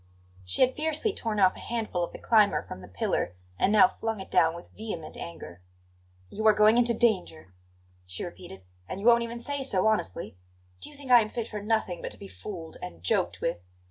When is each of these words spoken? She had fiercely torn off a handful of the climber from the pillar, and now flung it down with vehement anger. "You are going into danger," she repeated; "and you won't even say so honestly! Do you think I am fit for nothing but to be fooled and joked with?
She 0.43 0.63
had 0.63 0.75
fiercely 0.75 1.13
torn 1.13 1.39
off 1.39 1.55
a 1.55 1.59
handful 1.59 2.03
of 2.03 2.11
the 2.11 2.17
climber 2.17 2.63
from 2.63 2.81
the 2.81 2.87
pillar, 2.87 3.35
and 3.59 3.71
now 3.71 3.87
flung 3.87 4.19
it 4.19 4.31
down 4.31 4.55
with 4.55 4.71
vehement 4.75 5.15
anger. 5.15 5.61
"You 6.31 6.47
are 6.47 6.53
going 6.55 6.79
into 6.79 6.95
danger," 6.95 7.53
she 8.07 8.25
repeated; 8.25 8.63
"and 8.89 8.99
you 8.99 9.05
won't 9.05 9.21
even 9.21 9.37
say 9.39 9.61
so 9.61 9.85
honestly! 9.85 10.37
Do 10.81 10.89
you 10.89 10.95
think 10.95 11.11
I 11.11 11.21
am 11.21 11.29
fit 11.29 11.45
for 11.47 11.61
nothing 11.61 12.01
but 12.01 12.09
to 12.09 12.17
be 12.17 12.27
fooled 12.27 12.77
and 12.81 13.03
joked 13.03 13.41
with? 13.41 13.67